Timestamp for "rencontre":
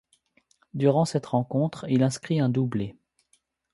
1.27-1.85